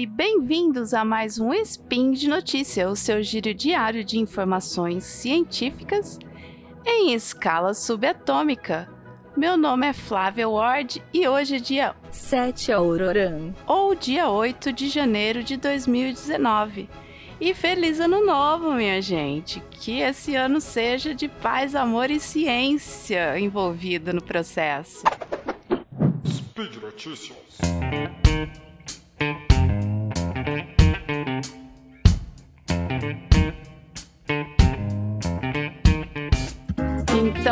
[0.00, 6.18] e bem-vindos a mais um Spin de Notícia, o seu giro diário de informações científicas
[6.86, 8.88] em escala subatômica.
[9.36, 14.88] Meu nome é Flávia Ward e hoje é dia 7 Auroran, ou dia 8 de
[14.88, 16.88] janeiro de 2019.
[17.38, 19.62] E feliz ano novo, minha gente!
[19.70, 25.02] Que esse ano seja de paz, amor e ciência envolvida no processo.
[26.26, 27.36] Speed Notícias.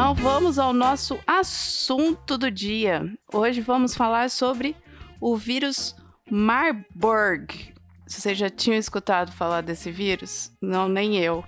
[0.09, 3.15] Então vamos ao nosso assunto do dia.
[3.31, 4.75] Hoje vamos falar sobre
[5.21, 5.95] o vírus
[6.31, 7.75] Marburg.
[8.07, 10.51] Vocês já tinham escutado falar desse vírus?
[10.63, 11.45] Não, nem eu.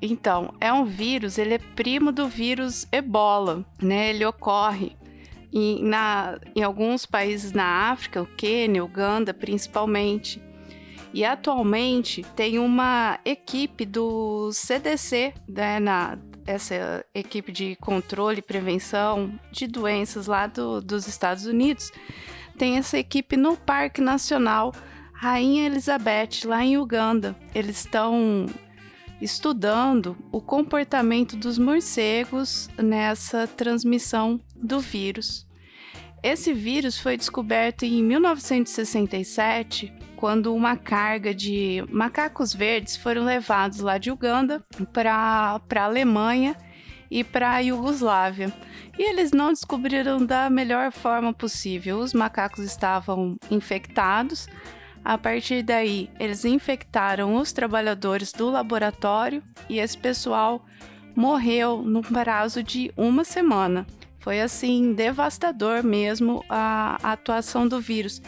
[0.00, 4.08] Então, é um vírus, ele é primo do vírus Ebola, né?
[4.08, 4.96] Ele ocorre
[5.52, 10.42] em, na, em alguns países na África, o Quênia, Uganda principalmente.
[11.12, 19.38] E atualmente tem uma equipe do CDC, né, na, essa equipe de controle e prevenção
[19.50, 21.90] de doenças lá do, dos Estados Unidos,
[22.56, 24.72] tem essa equipe no Parque Nacional
[25.12, 27.34] Rainha Elizabeth, lá em Uganda.
[27.54, 28.46] Eles estão
[29.20, 35.46] estudando o comportamento dos morcegos nessa transmissão do vírus.
[36.22, 39.92] Esse vírus foi descoberto em 1967,
[40.24, 46.56] quando uma carga de macacos verdes foram levados lá de Uganda para a Alemanha
[47.10, 48.50] e para a Iugoslávia.
[48.98, 51.98] E eles não descobriram da melhor forma possível.
[51.98, 54.48] Os macacos estavam infectados.
[55.04, 60.64] A partir daí, eles infectaram os trabalhadores do laboratório e esse pessoal
[61.14, 63.86] morreu no prazo de uma semana.
[64.20, 68.22] Foi assim devastador mesmo a atuação do vírus,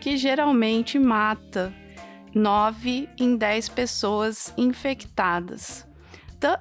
[0.00, 1.72] que geralmente mata
[2.34, 5.86] 9 em 10 pessoas infectadas.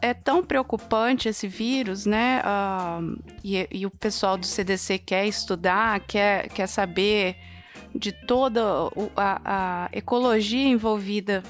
[0.02, 2.42] É tão preocupante esse vírus, né?
[2.42, 7.38] Uh, e, e, o pessoal do CDC quer estudar, quer, quer saber
[7.96, 8.62] de toda
[9.16, 9.42] a,
[9.86, 11.42] a ecologia envolvida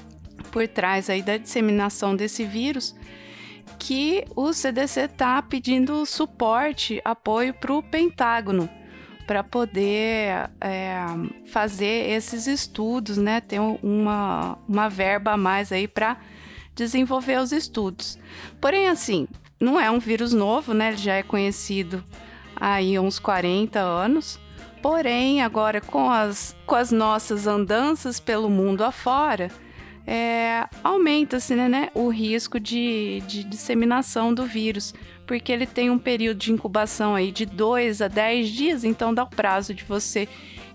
[0.52, 2.94] por trás aí da disseminação desse vírus
[3.80, 8.68] que o CDC está pedindo suporte, apoio para o Pentágono
[9.30, 11.04] para poder é,
[11.52, 13.40] fazer esses estudos, né?
[13.40, 16.16] Ter uma, uma verba a mais aí para
[16.74, 18.18] desenvolver os estudos.
[18.60, 19.28] Porém, assim,
[19.60, 20.88] não é um vírus novo, né?
[20.88, 22.02] Ele já é conhecido
[22.56, 24.40] aí uns 40 anos.
[24.82, 29.48] Porém, agora com as, com as nossas andanças pelo mundo afora,
[30.06, 34.94] é, aumenta-se né, né, o risco de, de disseminação do vírus,
[35.26, 39.22] porque ele tem um período de incubação aí de 2 a 10 dias, então dá
[39.22, 40.28] o prazo de você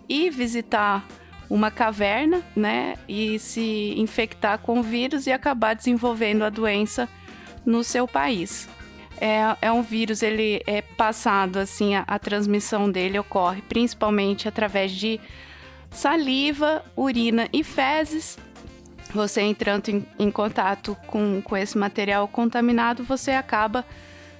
[0.07, 1.05] ir visitar
[1.49, 7.09] uma caverna, né, e se infectar com o vírus e acabar desenvolvendo a doença
[7.65, 8.69] no seu país.
[9.17, 14.91] É, é um vírus, ele é passado assim, a, a transmissão dele ocorre principalmente através
[14.91, 15.19] de
[15.89, 18.37] saliva, urina e fezes,
[19.15, 23.85] você entrando em, em contato com, com esse material contaminado, você acaba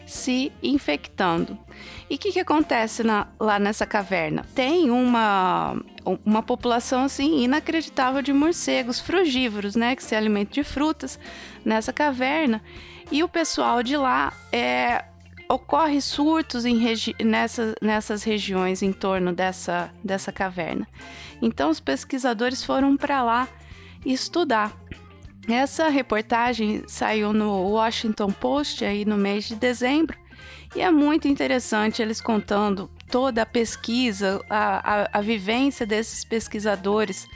[0.06, 1.58] se infectando.
[2.09, 4.46] E o que, que acontece na, lá nessa caverna?
[4.53, 5.75] Tem uma,
[6.24, 11.19] uma população assim inacreditável de morcegos frugívoros, né, que se alimentam de frutas
[11.64, 12.62] nessa caverna.
[13.12, 15.06] E o pessoal de lá é,
[15.50, 16.80] ocorre surtos em
[17.24, 20.88] nessa, nessas regiões em torno dessa, dessa caverna.
[21.41, 23.47] Então os pesquisadores foram para lá
[24.06, 24.76] estudar.
[25.48, 30.18] Essa reportagem saiu no Washington Post aí no mês de dezembro
[30.76, 37.28] e é muito interessante eles contando toda a pesquisa, a, a, a vivência desses pesquisadores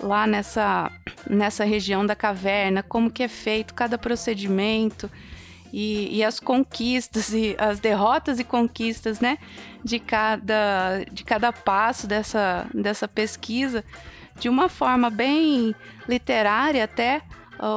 [0.00, 0.92] lá nessa,
[1.28, 5.10] nessa região da caverna, como que é feito cada procedimento
[5.72, 9.38] e, e, as conquistas e as derrotas e conquistas, né,
[9.84, 13.84] de cada, de cada passo dessa, dessa pesquisa
[14.38, 15.74] de uma forma bem
[16.08, 17.22] literária até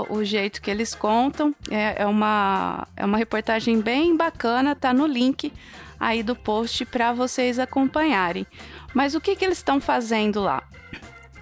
[0.10, 1.56] o jeito que eles contam.
[1.70, 5.52] É, é, uma, é uma reportagem bem bacana, tá no link
[6.00, 8.46] aí do post para vocês acompanharem.
[8.94, 10.64] Mas o que, que eles estão fazendo lá?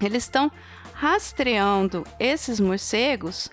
[0.01, 0.51] Eles estão
[0.93, 3.49] rastreando esses morcegos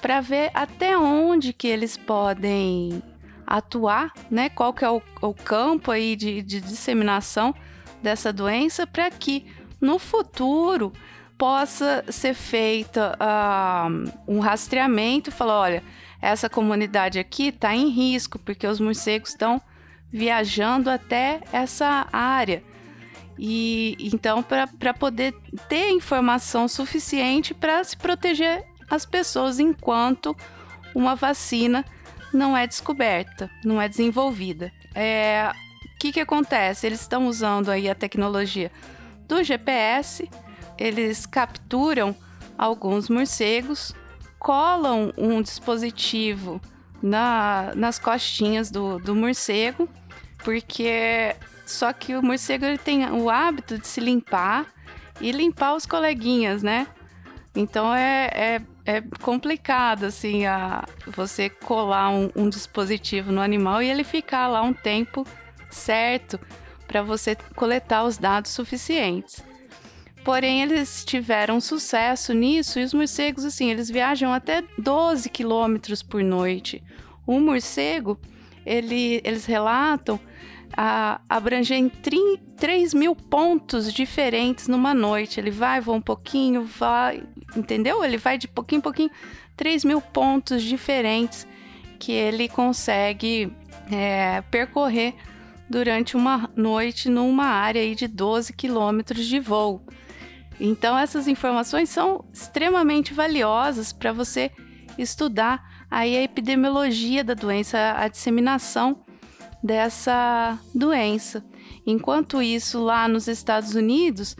[0.00, 3.02] para ver até onde que eles podem
[3.46, 4.48] atuar, né?
[4.48, 7.54] Qual que é o, o campo aí de, de disseminação
[8.02, 9.46] dessa doença para que
[9.80, 10.92] no futuro
[11.36, 15.84] possa ser feita uh, um rastreamento e falar, olha,
[16.20, 19.62] essa comunidade aqui está em risco porque os morcegos estão
[20.10, 22.62] viajando até essa área.
[23.38, 25.32] E então, para poder
[25.68, 30.36] ter informação suficiente para se proteger as pessoas enquanto
[30.92, 31.84] uma vacina
[32.32, 34.72] não é descoberta, não é desenvolvida.
[34.92, 35.52] É,
[35.94, 36.86] o que, que acontece?
[36.86, 38.72] Eles estão usando aí a tecnologia
[39.28, 40.28] do GPS,
[40.78, 42.16] eles capturam
[42.56, 43.94] alguns morcegos,
[44.38, 46.60] colam um dispositivo
[47.02, 49.88] na, nas costinhas do, do morcego,
[50.42, 51.36] porque
[51.66, 54.66] só que o morcego ele tem o hábito de se limpar
[55.20, 56.86] e limpar os coleguinhas, né?
[57.54, 63.90] Então é, é, é complicado assim a, você colar um, um dispositivo no animal e
[63.90, 65.26] ele ficar lá um tempo
[65.68, 66.40] certo
[66.88, 69.44] para você coletar os dados suficientes.
[70.24, 76.22] Porém, eles tiveram sucesso nisso e os morcegos, assim, eles viajam até 12 quilômetros por
[76.22, 76.82] noite.
[77.26, 78.18] Um morcego,
[78.66, 80.18] ele, eles relatam,
[80.76, 81.20] a,
[81.74, 85.40] em 3 mil pontos diferentes numa noite.
[85.40, 87.22] Ele vai, voa um pouquinho, vai,
[87.56, 88.04] entendeu?
[88.04, 89.10] Ele vai de pouquinho em pouquinho,
[89.56, 91.46] 3 mil pontos diferentes
[91.98, 93.52] que ele consegue
[93.90, 95.14] é, percorrer
[95.68, 99.84] durante uma noite numa área de 12 quilômetros de voo.
[100.60, 104.50] Então essas informações são extremamente valiosas para você
[104.96, 109.04] estudar aí a epidemiologia da doença, a disseminação
[109.62, 111.44] dessa doença.
[111.86, 114.36] Enquanto isso, lá nos Estados Unidos,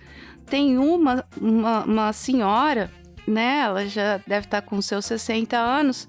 [0.47, 2.91] tem uma, uma, uma senhora,
[3.27, 3.61] né?
[3.61, 6.09] Ela já deve estar com seus 60 anos,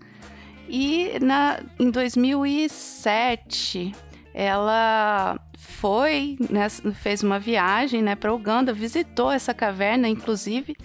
[0.68, 3.94] e na, em 2007
[4.34, 10.76] ela foi, né, fez uma viagem né, para Uganda, visitou essa caverna, inclusive,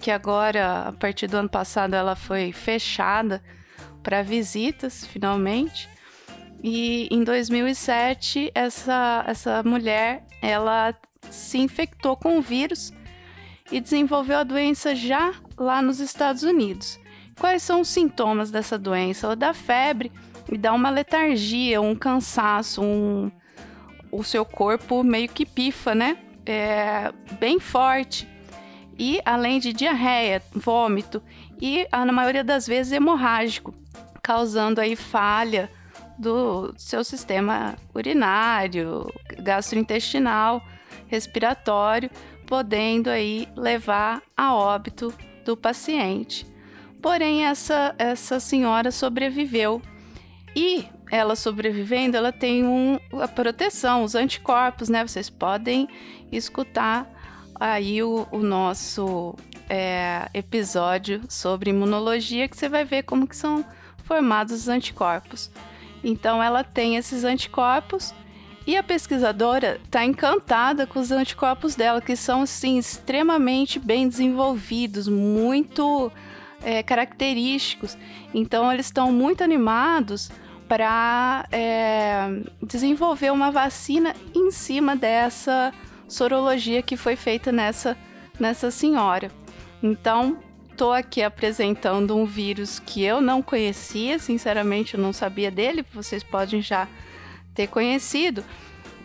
[0.00, 3.42] que agora, a partir do ano passado, ela foi fechada
[4.02, 5.88] para visitas, finalmente.
[6.62, 10.94] E em 2007, essa, essa mulher, ela
[11.30, 12.92] se infectou com o vírus
[13.70, 16.98] e desenvolveu a doença já lá nos Estados Unidos.
[17.38, 19.26] Quais são os sintomas dessa doença?
[19.26, 20.10] Ela dá febre
[20.50, 23.30] e dá uma letargia, um cansaço, um...
[24.10, 26.18] o seu corpo meio que pifa, né?
[26.44, 28.28] É bem forte.
[28.98, 31.22] E além de diarreia, vômito
[31.60, 33.74] e, na maioria das vezes, hemorrágico,
[34.22, 35.70] causando aí falha
[36.18, 39.06] do seu sistema urinário,
[39.38, 40.62] gastrointestinal,
[41.08, 42.10] respiratório,
[42.46, 45.12] podendo aí levar a óbito
[45.44, 46.46] do paciente.
[47.02, 49.82] Porém, essa, essa senhora sobreviveu
[50.56, 55.06] e ela sobrevivendo, ela tem um, a proteção, os anticorpos, né?
[55.06, 55.86] Vocês podem
[56.32, 57.06] escutar
[57.60, 59.34] aí o, o nosso
[59.68, 63.62] é, episódio sobre imunologia que você vai ver como que são
[64.04, 65.50] formados os anticorpos.
[66.02, 68.14] Então ela tem esses anticorpos
[68.66, 75.06] e a pesquisadora está encantada com os anticorpos dela, que são assim extremamente bem desenvolvidos,
[75.06, 76.10] muito
[76.62, 77.96] é, característicos.
[78.32, 80.30] Então eles estão muito animados
[80.68, 82.28] para é,
[82.62, 85.72] desenvolver uma vacina em cima dessa
[86.08, 87.96] sorologia que foi feita nessa,
[88.38, 89.30] nessa senhora.
[89.82, 90.38] Então,
[90.70, 96.22] estou aqui apresentando um vírus que eu não conhecia, sinceramente eu não sabia dele, vocês
[96.22, 96.88] podem já
[97.54, 98.44] ter conhecido,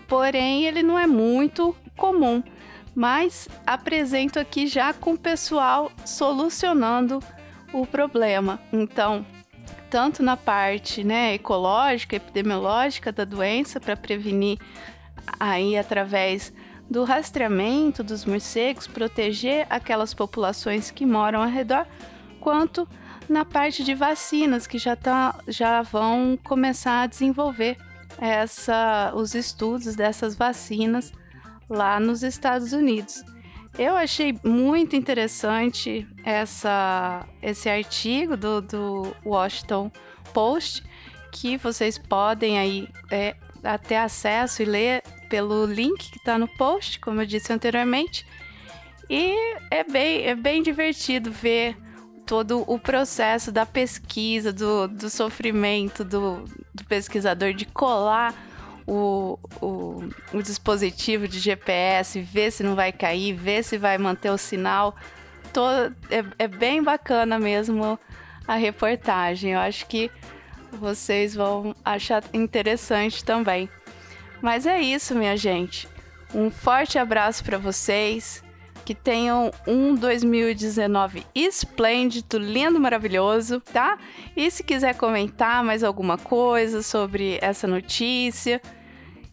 [0.07, 2.43] porém ele não é muito comum.
[2.93, 7.23] Mas apresento aqui já com o pessoal solucionando
[7.71, 8.59] o problema.
[8.73, 9.25] Então,
[9.91, 14.57] tanto na parte né, ecológica, epidemiológica da doença, para prevenir
[15.37, 16.53] aí através
[16.89, 21.85] do rastreamento dos morcegos, proteger aquelas populações que moram ao redor,
[22.39, 22.87] quanto
[23.27, 27.77] na parte de vacinas que já, tá, já vão começar a desenvolver
[28.17, 31.11] essa, os estudos dessas vacinas
[31.69, 33.23] lá nos Estados Unidos.
[33.77, 39.91] Eu achei muito interessante essa, esse artigo do, do Washington
[40.33, 40.83] Post,
[41.31, 43.35] que vocês podem aí é,
[43.87, 48.25] ter acesso e ler pelo link que está no post, como eu disse anteriormente.
[49.09, 49.35] E
[49.71, 51.77] é bem, é bem divertido ver
[52.25, 58.33] todo o processo da pesquisa, do, do sofrimento do, do pesquisador de colar
[58.91, 64.29] o, o, o, dispositivo de GPS, ver se não vai cair, ver se vai manter
[64.29, 64.93] o sinal.
[66.09, 67.97] É, é bem bacana mesmo
[68.45, 69.53] a reportagem.
[69.53, 70.11] Eu acho que
[70.73, 73.69] vocês vão achar interessante também.
[74.41, 75.87] Mas é isso, minha gente.
[76.35, 78.43] Um forte abraço para vocês.
[78.83, 83.97] Que tenham um 2019 esplêndido, lindo, maravilhoso, tá?
[84.35, 88.59] E se quiser comentar mais alguma coisa sobre essa notícia,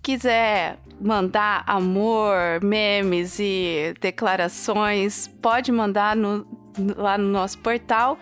[0.09, 6.47] quiser mandar amor, memes e declarações, pode mandar no,
[6.97, 8.19] lá no nosso portal.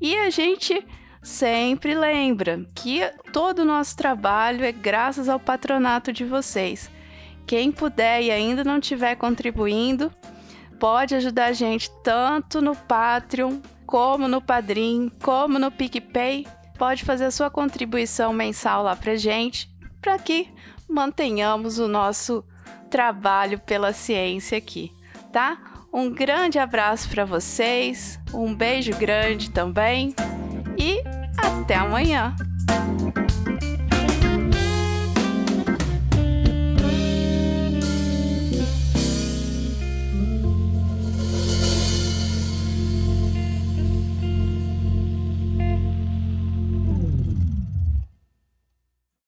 [0.00, 0.82] E a gente
[1.22, 3.02] sempre lembra que
[3.34, 6.90] todo o nosso trabalho é graças ao patronato de vocês.
[7.46, 10.10] Quem puder e ainda não estiver contribuindo,
[10.78, 16.46] pode ajudar a gente tanto no Patreon, como no Padrim, como no PicPay.
[16.78, 20.48] Pode fazer a sua contribuição mensal lá pra gente, para que
[20.90, 22.44] mantenhamos o nosso
[22.90, 24.92] trabalho pela ciência aqui,
[25.32, 25.58] tá?
[25.92, 30.14] Um grande abraço para vocês, um beijo grande também
[30.76, 31.02] e
[31.36, 32.34] até amanhã!